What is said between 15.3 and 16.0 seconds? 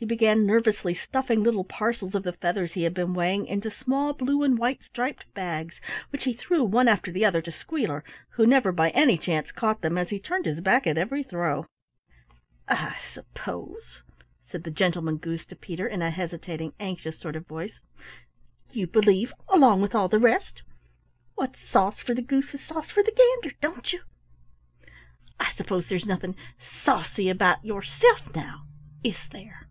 to Peter in